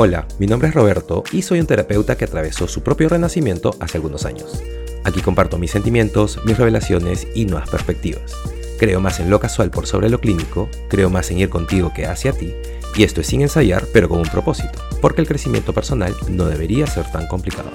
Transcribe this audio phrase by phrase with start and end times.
[0.00, 3.98] Hola, mi nombre es Roberto y soy un terapeuta que atravesó su propio renacimiento hace
[3.98, 4.62] algunos años.
[5.02, 8.32] Aquí comparto mis sentimientos, mis revelaciones y nuevas perspectivas.
[8.78, 12.06] Creo más en lo casual por sobre lo clínico, creo más en ir contigo que
[12.06, 12.54] hacia ti,
[12.94, 16.86] y esto es sin ensayar, pero con un propósito, porque el crecimiento personal no debería
[16.86, 17.72] ser tan complicado.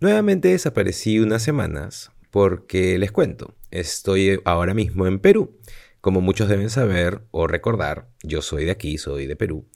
[0.00, 5.58] Nuevamente desaparecí unas semanas porque les cuento, estoy ahora mismo en Perú.
[6.00, 9.66] Como muchos deben saber o recordar, yo soy de aquí, soy de Perú,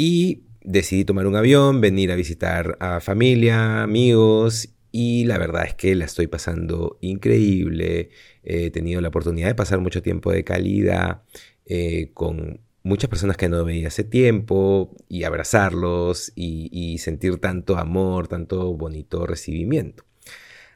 [0.00, 5.74] y decidí tomar un avión, venir a visitar a familia, amigos y la verdad es
[5.74, 8.10] que la estoy pasando increíble.
[8.44, 11.22] He tenido la oportunidad de pasar mucho tiempo de calidad
[11.66, 17.76] eh, con muchas personas que no veía hace tiempo y abrazarlos y, y, sentir tanto
[17.76, 20.04] amor, tanto bonito recibimiento.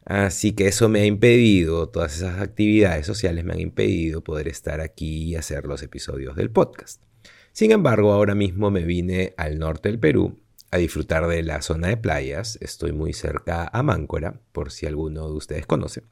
[0.05, 4.81] Así que eso me ha impedido, todas esas actividades sociales me han impedido poder estar
[4.81, 7.01] aquí y hacer los episodios del podcast.
[7.53, 11.89] Sin embargo, ahora mismo me vine al norte del Perú a disfrutar de la zona
[11.89, 12.57] de playas.
[12.63, 16.03] Estoy muy cerca a Máncora, por si alguno de ustedes conoce.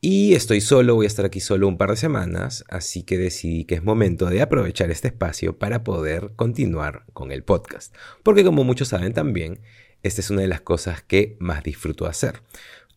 [0.00, 3.64] Y estoy solo, voy a estar aquí solo un par de semanas, así que decidí
[3.64, 7.94] que es momento de aprovechar este espacio para poder continuar con el podcast.
[8.22, 9.60] Porque como muchos saben también,
[10.02, 12.42] esta es una de las cosas que más disfruto hacer.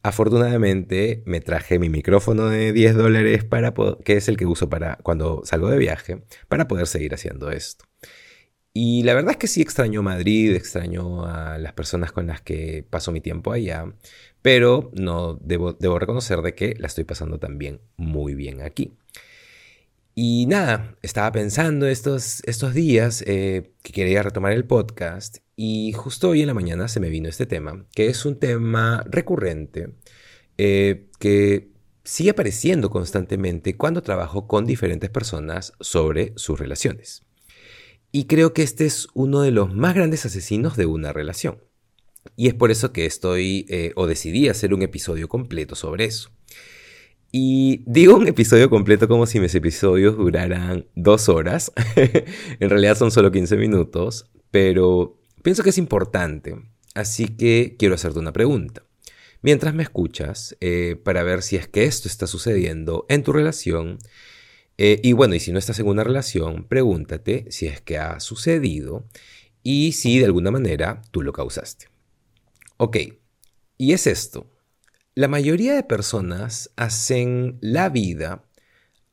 [0.02, 3.74] Afortunadamente me traje mi micrófono de 10 dólares para
[4.06, 7.86] que es el que uso para cuando salgo de viaje para poder seguir haciendo esto.
[8.74, 12.86] Y la verdad es que sí extraño Madrid, extraño a las personas con las que
[12.90, 13.94] paso mi tiempo allá,
[14.42, 18.94] pero no debo, debo reconocer de que la estoy pasando también muy bien aquí.
[20.16, 26.30] Y nada, estaba pensando estos, estos días eh, que quería retomar el podcast y justo
[26.30, 29.90] hoy en la mañana se me vino este tema, que es un tema recurrente
[30.58, 31.74] eh, que
[32.06, 37.26] sigue apareciendo constantemente cuando trabajo con diferentes personas sobre sus relaciones.
[38.14, 41.62] Y creo que este es uno de los más grandes asesinos de una relación.
[42.38, 46.32] Y es por eso que estoy eh, o decidí hacer un episodio completo sobre eso.
[47.34, 51.74] Y digo un episodio completo como si mis episodios duraran dos horas.
[51.98, 56.56] en realidad son solo 15 minutos, pero pienso que es importante.
[56.96, 58.84] Así que quiero hacerte una pregunta.
[59.42, 64.00] Mientras me escuchas, eh, para ver si es que esto está sucediendo en tu relación.
[64.78, 68.20] Eh, y bueno, y si no estás en una relación, pregúntate si es que ha
[68.20, 69.08] sucedido
[69.64, 71.88] y si de alguna manera tú lo causaste.
[72.78, 72.98] Ok,
[73.78, 74.50] y es esto.
[75.16, 78.46] La mayoría de personas hacen la vida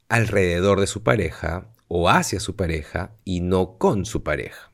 [0.08, 4.72] alrededor de su pareja o hacia su pareja y no con su pareja.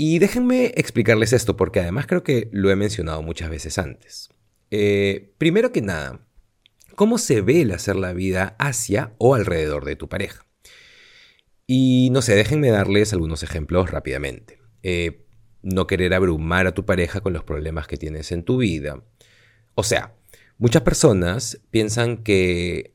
[0.00, 4.28] Y déjenme explicarles esto porque además creo que lo he mencionado muchas veces antes.
[4.70, 6.24] Eh, primero que nada,
[6.94, 10.46] ¿cómo se ve el hacer la vida hacia o alrededor de tu pareja?
[11.66, 14.60] Y no sé, déjenme darles algunos ejemplos rápidamente.
[14.84, 15.26] Eh,
[15.62, 19.02] no querer abrumar a tu pareja con los problemas que tienes en tu vida.
[19.74, 20.14] O sea,
[20.58, 22.94] Muchas personas piensan que,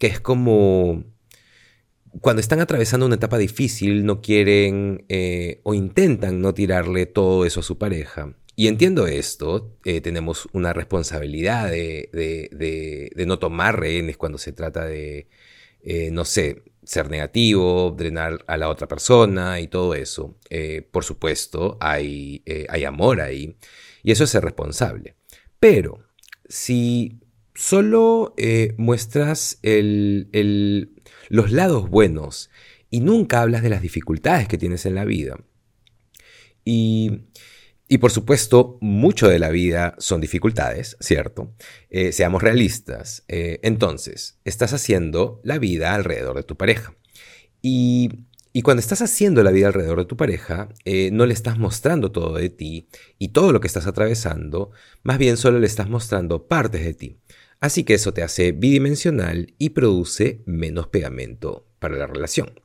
[0.00, 1.04] es como
[2.20, 7.60] cuando están atravesando una etapa difícil, no quieren eh, o intentan no tirarle todo eso
[7.60, 8.34] a su pareja.
[8.54, 15.28] Y entiendo esto, eh, tenemos una responsabilidad de, no tomar rehenes cuando se trata de,
[15.82, 20.38] eh, no sé, ser negativo, drenar a la otra persona y todo eso.
[20.90, 23.56] por supuesto, hay, hay amor ahí
[24.02, 25.16] y eso es ser responsable.
[25.58, 26.06] Pero
[26.48, 27.20] si
[27.56, 29.58] solo eh, muestras
[31.28, 32.50] los lados buenos
[32.90, 35.38] y nunca hablas de las dificultades que tienes en la vida,
[36.68, 41.54] y, por supuesto, mucho de la vida son dificultades, ¿cierto?
[41.90, 43.22] Eh, seamos realistas.
[43.28, 46.96] Eh, entonces, estás haciendo la vida alrededor de tu pareja.
[47.62, 48.26] Y
[48.64, 50.70] cuando estás haciendo la vida alrededor de tu pareja,
[51.12, 52.88] no le estás mostrando todo de ti
[53.18, 54.72] y todo lo que estás atravesando,
[55.04, 57.18] más bien solo le estás mostrando partes de ti.
[57.60, 62.60] Así que eso te hace bidimensional y produce menos pegamento para la relación.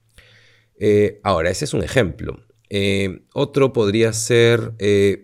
[0.79, 2.43] Eh, ahora, ese es un ejemplo.
[2.70, 4.73] Eh, otro podría ser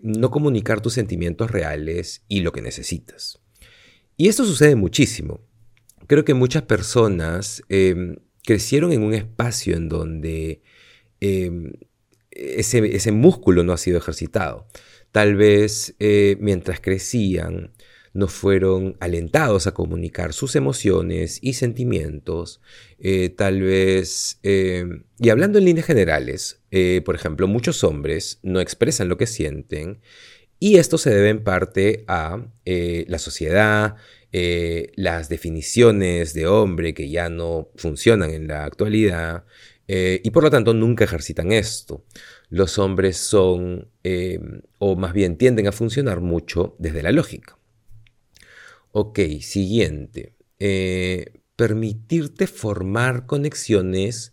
[0.02, 3.40] no comunicar tus sentimientos reales y lo que necesitas.
[4.16, 5.40] Y esto sucede muchísimo.
[6.08, 10.62] Creo que muchas personas em, crecieron en un espacio en donde
[11.20, 11.72] em,
[12.30, 14.66] ese, músculo no ha sido ejercitado.
[15.12, 17.72] Tal vez eh, mientras crecían
[18.14, 22.60] no fueron alentados a comunicar sus emociones y sentimientos.
[22.98, 28.60] Eh, tal vez, em, y hablando en líneas generales, eh, por ejemplo, muchos hombres no
[28.60, 30.00] expresan lo que sienten
[30.60, 33.96] y esto se debe en parte a la sociedad,
[34.32, 39.44] eh, las definiciones de hombre que ya no funcionan en la actualidad,
[39.90, 42.04] Eh, y por lo tanto nunca ejercitan esto.
[42.50, 44.38] Los hombres son, eh,
[44.78, 47.57] o más bien tienden a funcionar mucho desde la lógica.
[49.00, 50.34] Ok, siguiente.
[50.58, 54.32] Eh, permitirte formar conexiones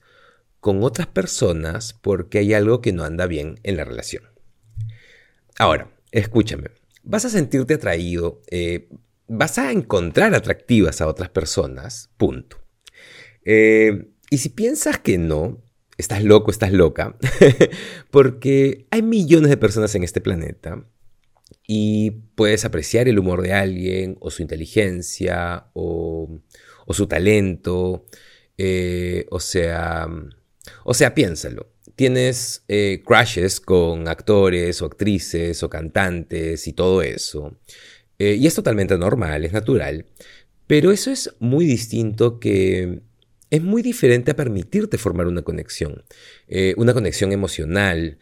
[0.60, 4.24] con otras personas porque hay algo que no anda bien en la relación.
[5.60, 6.72] Ahora, escúchame,
[7.04, 8.42] vas a sentirte atraído,
[9.28, 12.58] vas a encontrar atractivas a otras personas, punto.
[13.46, 15.62] y si piensas que no,
[16.00, 17.16] estás loco, estás loca,
[18.10, 20.88] porque hay millones de personas en este planeta
[21.68, 26.40] y puedes apreciar el humor de alguien o su inteligencia o,
[26.90, 28.06] su talento,
[28.58, 30.08] eh, o sea,
[30.84, 31.72] o sea, piénsalo.
[31.96, 37.58] Tienes eh, crushes con actores o actrices o cantantes y todo eso.
[38.20, 40.06] Eh, y es totalmente normal, es natural.
[40.68, 43.02] Pero eso es muy distinto que
[43.50, 46.04] es muy diferente a permitirte formar una conexión,
[46.48, 48.18] eh, una conexión emocional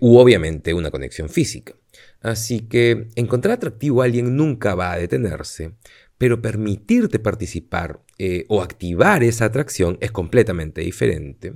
[0.00, 1.74] u obviamente una conexión física.
[2.24, 5.74] Así que encontrar atractivo a alguien nunca va a detenerse,
[6.18, 11.54] pero permitirte participar eh, o activar esa atracción es completamente diferente.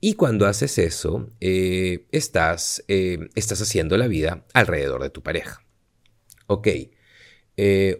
[0.00, 5.64] Y cuando haces eso, estás, estás haciendo la vida alrededor de tu pareja.
[6.46, 6.68] Ok,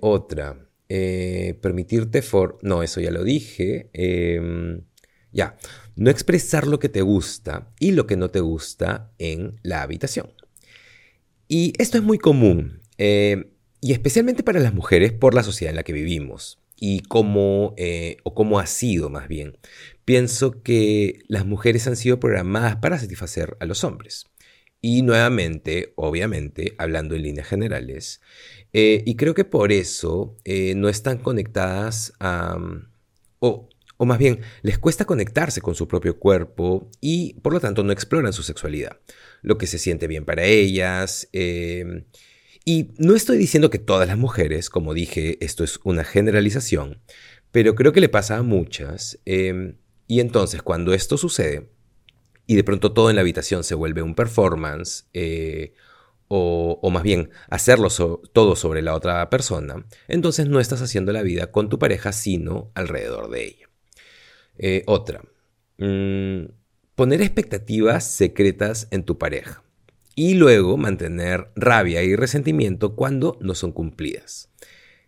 [0.00, 0.64] otra.
[0.88, 2.58] Eh, permitirte for...
[2.62, 3.90] No, eso ya lo dije.
[3.92, 4.82] Em,
[5.32, 5.56] ya,
[5.96, 10.32] no expresar lo que te gusta y lo que no te gusta en la habitación.
[11.56, 15.76] Y esto es muy común, eh, y especialmente para las mujeres por la sociedad en
[15.76, 19.56] la que vivimos y cómo, eh, o cómo ha sido más bien.
[20.04, 24.26] Pienso que las mujeres han sido programadas para satisfacer a los hombres.
[24.80, 28.20] Y nuevamente, obviamente, hablando en líneas generales,
[28.72, 32.58] eh, y creo que por eso no están conectadas a...
[32.58, 32.88] Mm,
[33.96, 37.92] o más bien, les cuesta conectarse con su propio cuerpo y por lo tanto no
[37.92, 38.98] exploran su sexualidad,
[39.42, 41.28] lo que se siente bien para ellas.
[41.32, 42.04] Em,
[42.64, 47.00] y no estoy diciendo que todas las mujeres, como dije, esto es una generalización,
[47.52, 49.20] pero creo que le pasa a muchas.
[49.24, 49.76] Em,
[50.06, 51.70] y entonces cuando esto sucede,
[52.46, 55.74] y de pronto todo en la habitación se vuelve un performance, eh,
[56.28, 57.88] o, más bien hacerlo
[58.32, 62.72] todo sobre la otra persona, entonces no estás haciendo la vida con tu pareja, sino
[62.74, 63.68] alrededor de ella.
[64.58, 65.22] Eh, otra,
[65.78, 66.44] mm,
[66.94, 69.62] poner expectativas secretas en tu pareja
[70.14, 74.50] y luego mantener rabia y resentimiento cuando no son cumplidas.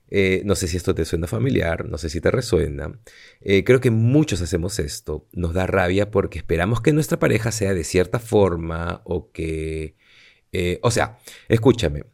[0.09, 3.01] Eh, no sé si esto te suena familiar, no sé si te resuena.
[3.41, 5.27] Eh, creo que muchos hacemos esto.
[5.33, 9.97] Nos da rabia porque esperamos que nuestra pareja sea de cierta forma o que
[10.81, 12.05] o sea, escúchame.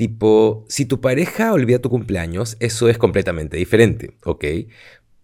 [0.00, 4.44] Tipo, si tu pareja olvida tu cumpleaños, eso es completamente diferente, ¿ok?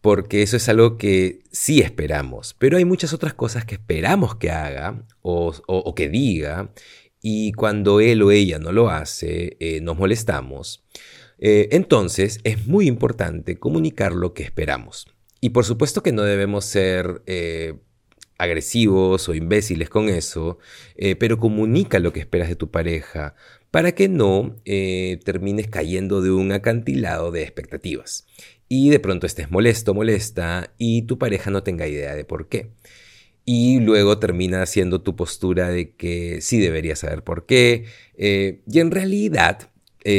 [0.06, 4.52] Porque eso es algo que sí esperamos, pero hay muchas otras cosas que esperamos que
[4.52, 6.72] haga o, que diga,
[7.20, 10.84] y cuando él o ella no lo hace, eh, nos molestamos.
[11.40, 15.08] Eh, entonces, es muy importante comunicar lo que esperamos.
[15.40, 17.22] Y por supuesto que no debemos ser
[18.38, 20.58] agresivos o imbéciles con eso,
[20.96, 23.34] eh, pero comunica lo que esperas de tu pareja
[23.70, 28.26] para que no eh, termines cayendo de un acantilado de expectativas
[28.68, 32.70] y de pronto estés molesto, molesta y tu pareja no tenga idea de por qué.
[33.44, 37.84] Y luego termina haciendo tu postura de que sí deberías saber por qué.
[38.16, 39.70] Eh, y en realidad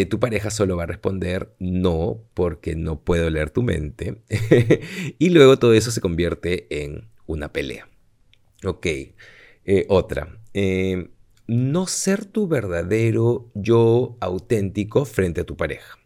[0.10, 4.22] tu pareja solo va a responder no porque no puedo leer tu mente.
[5.19, 7.88] y luego todo eso se convierte en una pelea.
[8.65, 10.39] Ok, eh, otra.
[10.53, 11.10] Eh,
[11.45, 16.00] no ser tu verdadero yo auténtico frente a tu pareja.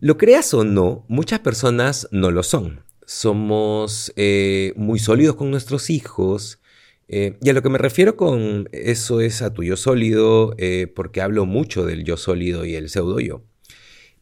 [0.00, 2.80] Lo creas o no, muchas personas no lo son.
[3.06, 6.60] Somos eh, muy sólidos con nuestros hijos.
[7.08, 10.54] y a lo que me refiero con eso es a tu yo sólido,
[10.94, 13.42] porque hablo mucho del yo sólido y el pseudo yo.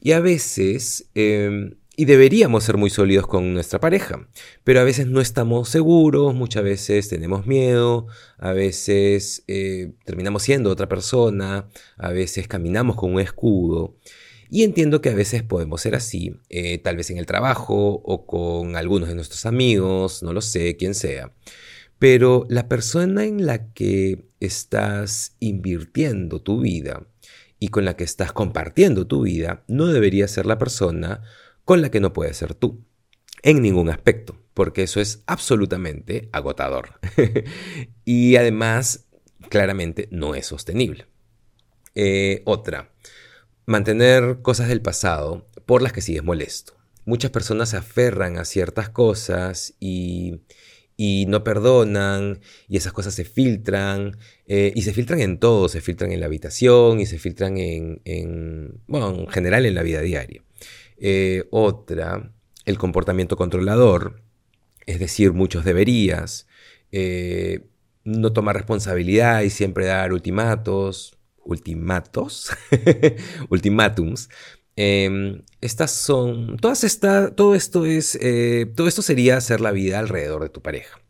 [0.01, 4.29] Y a veces em, y deberíamos ser muy sólidos con nuestra pareja,
[4.65, 8.07] pero a veces no estamos seguros, muchas veces tenemos miedo,
[8.37, 13.97] a veces eh, terminamos siendo otra persona, a veces caminamos con un escudo.
[14.51, 18.27] Y entiendo que a veces podemos ser así, eh, tal vez en el trabajo o
[18.27, 21.33] con algunos de nuestros amigos, no lo sé, quién sea.
[21.99, 27.07] Pero la persona en la que estás invirtiendo tu vida
[27.59, 31.23] y con la que estás compartiendo tu vida no debería ser la persona
[31.65, 32.85] con la que no puedes ser tú,
[33.43, 37.01] en ningún aspecto, porque eso es absolutamente agotador.
[38.05, 39.07] y además,
[39.49, 41.07] claramente, no es sostenible.
[41.95, 42.93] Eh, otra,
[43.67, 46.75] mantener cosas del pasado por las que sigues molesto.
[47.05, 50.41] Muchas personas se aferran a ciertas cosas y,
[50.97, 55.81] y no perdonan y esas cosas se filtran eh, y se filtran en todo, se
[55.81, 60.43] filtran en la habitación y se filtran en, bueno, en general en la vida diaria.
[60.99, 62.33] Eh, otra,
[62.65, 64.23] el comportamiento controlador,
[64.87, 66.47] es decir, muchos deberías,
[66.93, 67.67] eh,
[68.05, 71.16] no tomar responsabilidad y siempre dar ultimatos,
[71.47, 72.51] ultimatos,
[73.49, 74.29] ultimátums,
[74.77, 79.99] Em, estas son, todas esta, todo esto es, eh, todo esto sería hacer la vida
[79.99, 81.01] alrededor de tu pareja.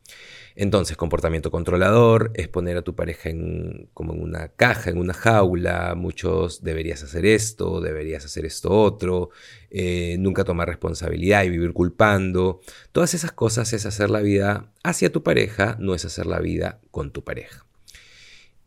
[0.54, 5.12] Entonces, comportamiento controlador es poner a tu pareja en, como en una caja, en una
[5.12, 5.94] jaula.
[5.96, 9.30] Muchos deberías hacer esto, deberías hacer esto otro.
[9.70, 12.60] Eh, nunca tomar responsabilidad y vivir culpando.
[12.92, 16.80] Todas esas cosas es hacer la vida hacia tu pareja, no es hacer la vida
[16.90, 17.66] con tu pareja.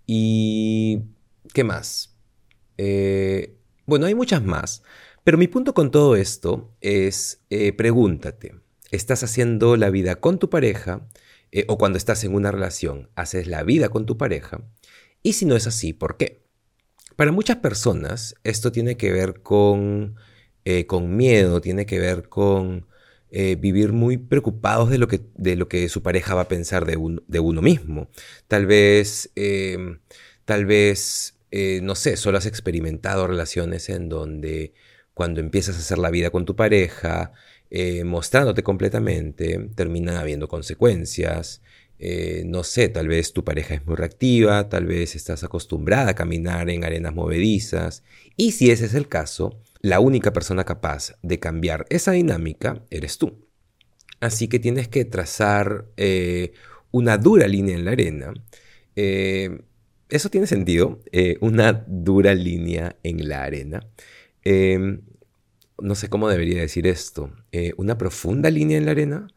[0.06, 1.02] ¿Y
[1.54, 2.16] qué más?
[2.82, 4.84] Eh, bueno, hay muchas más,
[5.26, 8.56] pero mi punto con todo esto es eh, pregúntate,
[8.90, 11.08] ¿estás haciendo la vida con tu pareja?
[11.52, 14.62] Eh, o cuando estás en una relación, ¿haces la vida con tu pareja?
[15.24, 16.46] Y si no es así, ¿por qué?
[17.18, 20.16] Para muchas personas esto tiene que ver con,
[20.88, 22.88] con miedo, tiene que ver con
[23.30, 26.98] vivir muy preocupados de lo, que, de lo que su pareja va a pensar de,
[27.28, 28.10] de uno mismo.
[28.48, 29.34] Tal vez,
[30.46, 34.74] tal vez eh, no sé, solo has experimentado relaciones en donde
[35.14, 37.34] cuando empiezas a hacer la vida con tu pareja,
[37.72, 41.62] eh, mostrándote completamente, terminan habiendo consecuencias.
[41.98, 46.16] Eh, no sé, tal vez tu pareja es muy reactiva, tal vez estás acostumbrada a
[46.16, 48.04] caminar en arenas movedizas.
[48.38, 53.18] Y si ese es el caso, la única persona capaz de cambiar esa dinámica eres
[53.18, 53.46] tú.
[54.22, 55.88] Así que tienes que trazar
[56.92, 58.34] una dura línea en la arena
[60.10, 61.00] eso tiene sentido.
[61.12, 63.88] Eh, una dura línea en la arena.
[64.44, 65.02] Em,
[65.82, 67.32] no sé cómo debería decir esto.
[67.52, 69.28] Eh, una profunda línea en la arena.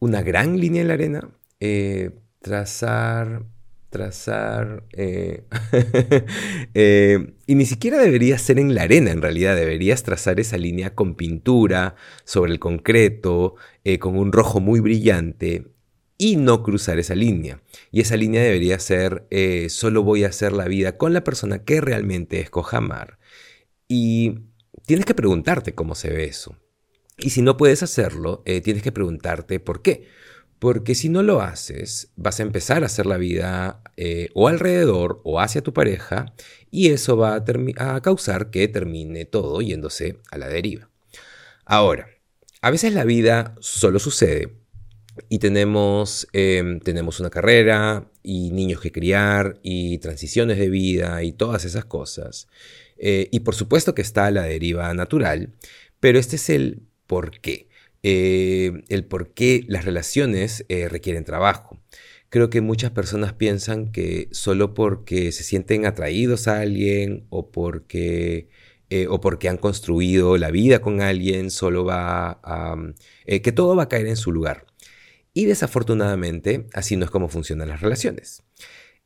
[0.00, 1.30] Una gran línea en la arena.
[1.60, 3.44] Eh, trazar.
[3.90, 4.84] Trazar.
[7.46, 9.56] y ni siquiera debería ser en la arena, en realidad.
[9.56, 11.94] Deberías trazar esa línea con pintura,
[12.24, 13.54] sobre el concreto,
[14.00, 15.64] con un rojo muy brillante
[16.18, 17.62] y no cruzar esa línea.
[17.92, 21.64] Y esa línea debería ser, eh, solo voy a hacer la vida con la persona
[21.64, 23.18] que realmente escoja amar.
[23.86, 24.40] Y
[24.84, 26.56] tienes que preguntarte cómo se ve eso.
[27.16, 30.08] Y si no puedes hacerlo, eh, tienes que preguntarte por qué.
[30.58, 35.20] Porque si no lo haces, vas a empezar a hacer la vida eh, o alrededor
[35.22, 36.34] o hacia tu pareja
[36.68, 40.90] y eso va a, a causar que termine todo yéndose a la deriva.
[41.64, 42.08] Ahora,
[42.60, 44.58] a veces la vida solo sucede
[45.28, 51.32] y tenemos, em, tenemos una carrera y niños que criar y transiciones de vida y
[51.32, 52.48] todas esas cosas.
[52.98, 55.54] Eh, y por supuesto que está la deriva natural,
[56.00, 57.68] pero este es el por qué.
[58.02, 61.80] Eh, el por qué las relaciones eh, requieren trabajo.
[62.28, 68.48] Creo que muchas personas piensan que solo porque se sienten atraídos a alguien o porque,
[69.08, 72.76] o porque han construido la vida con alguien, solo va a...
[73.26, 74.67] que todo va a caer en su lugar.
[75.38, 78.42] Y desafortunadamente, así no es como funcionan las relaciones.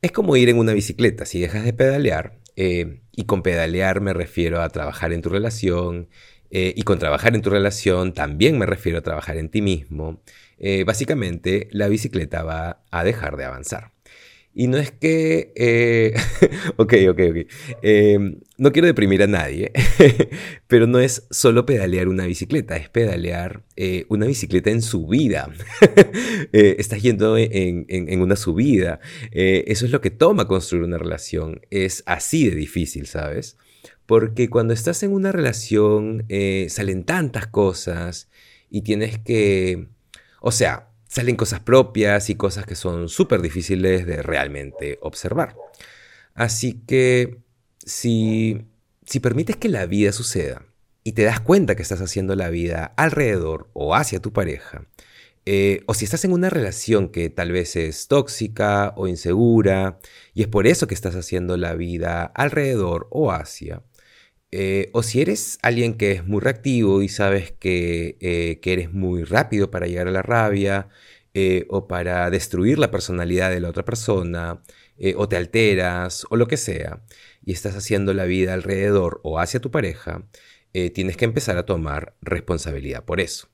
[0.00, 4.14] Es como ir en una bicicleta, si dejas de pedalear, eh, y con pedalear me
[4.14, 6.08] refiero a trabajar en tu relación,
[6.50, 10.22] eh, y con trabajar en tu relación también me refiero a trabajar en ti mismo,
[10.56, 13.91] eh, básicamente la bicicleta va a dejar de avanzar.
[14.54, 15.52] Y no es que...
[15.56, 16.14] Eh,
[16.76, 17.37] ok, ok, ok.
[17.82, 19.73] Em, no quiero deprimir a nadie,
[20.66, 25.50] pero no es solo pedalear una bicicleta, es pedalear eh, una bicicleta en subida.
[26.52, 29.00] eh, estás yendo en, en una subida.
[29.30, 31.62] Eh, eso es lo que toma construir una relación.
[31.71, 33.56] Es así de difícil, ¿sabes?
[34.04, 36.26] Porque cuando estás en una relación
[36.68, 38.28] salen tantas cosas
[38.68, 39.88] y tienes que...
[40.40, 45.54] O sea, salen cosas propias y cosas que son súper difíciles de realmente observar.
[46.33, 47.37] Así que
[47.85, 48.62] si,
[49.04, 50.64] si permites que la vida suceda
[51.04, 54.87] y te das cuenta que estás haciendo la vida alrededor o hacia tu pareja,
[55.45, 59.99] eh, o si estás en una relación que tal vez es tóxica o insegura
[60.33, 63.83] y es por eso que estás haciendo la vida alrededor o hacia,
[64.52, 68.92] eh, o si eres alguien que es muy reactivo y sabes que, eh, que eres
[68.92, 70.88] muy rápido para llegar a la rabia
[71.32, 74.62] eh, o para destruir la personalidad de la otra persona,
[75.16, 77.02] o te alteras o lo que sea,
[77.44, 80.28] y estás haciendo la vida alrededor o hacia tu pareja,
[80.94, 83.49] tienes que empezar a tomar responsabilidad por eso.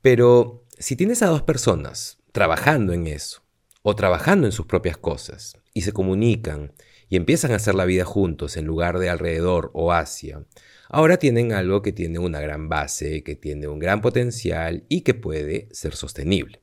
[0.00, 3.42] Pero si tienes a dos personas trabajando en eso,
[3.82, 6.72] o trabajando en sus propias cosas, y se comunican,
[7.08, 10.44] y empiezan a hacer la vida juntos en lugar de alrededor o hacia,
[10.88, 15.14] ahora tienen algo que tiene una gran base, que tiene un gran potencial y que
[15.14, 16.60] puede ser sostenible.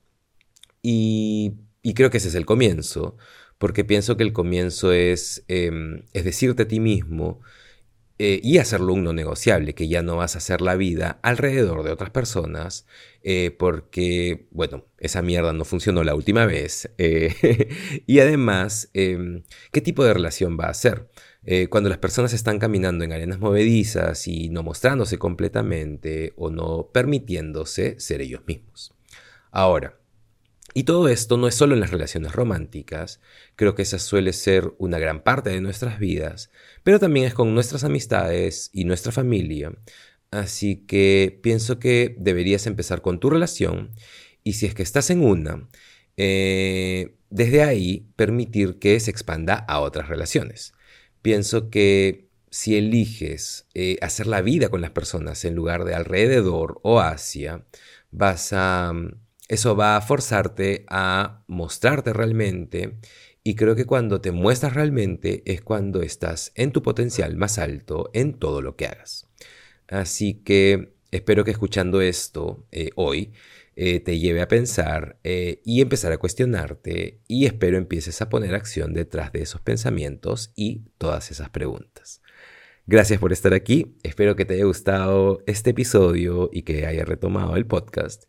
[0.82, 1.56] Y,
[1.96, 3.18] creo que ese es el comienzo,
[3.58, 7.42] porque pienso que el comienzo es, em, es decirte a ti mismo
[8.20, 11.84] eh, y hacerlo un no negociable, que ya no vas a hacer la vida alrededor
[11.84, 12.86] de otras personas,
[13.24, 16.92] eh, porque, bueno, esa mierda no funcionó la última vez.
[17.00, 17.70] Eh,
[18.08, 21.10] y además, em, ¿qué tipo de relación va a ser?
[21.70, 28.00] cuando las personas están caminando en arenas movedizas y no mostrándose completamente o no permitiéndose
[28.00, 28.94] ser ellos mismos.
[29.52, 30.00] Ahora,
[30.74, 33.20] y todo esto no es solo en las relaciones románticas,
[33.56, 36.50] creo que esa suele ser una gran parte de nuestras vidas,
[36.84, 39.74] pero también es con nuestras amistades y nuestra familia.
[40.32, 43.92] Así que pienso que deberías empezar con tu relación
[44.44, 45.68] y si es que estás en una,
[46.18, 50.74] eh, desde ahí permitir que se expanda a otras relaciones.
[51.22, 56.80] Pienso que si eliges eh, hacer la vida con las personas en lugar de alrededor
[56.84, 57.66] o hacia,
[58.12, 58.94] vas a
[59.48, 62.98] eso va a forzarte a mostrarte realmente
[63.44, 68.10] y creo que cuando te muestras realmente es cuando estás en tu potencial más alto
[68.14, 69.28] en todo lo que hagas.
[69.88, 73.34] Así que espero que escuchando esto eh, hoy
[73.76, 78.56] eh, te lleve a pensar eh, y empezar a cuestionarte y espero empieces a poner
[78.56, 82.22] acción detrás de esos pensamientos y todas esas preguntas.
[82.86, 87.56] Gracias por estar aquí, espero que te haya gustado este episodio y que haya retomado
[87.56, 88.26] el podcast.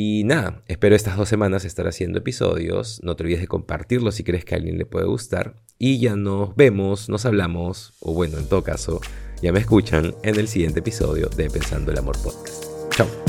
[0.00, 3.00] Y nada, espero estas dos semanas estar haciendo episodios.
[3.02, 5.56] No te olvides de compartirlo si crees que a alguien le puede gustar.
[5.76, 9.00] Y ya nos vemos, nos hablamos, o bueno, en todo caso,
[9.42, 12.64] ya me escuchan en el siguiente episodio de Pensando el Amor Podcast.
[12.92, 13.27] Chao.